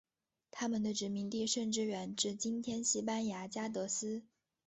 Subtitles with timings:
[0.49, 4.23] 他们的殖民地甚至远至今天西班牙加的斯。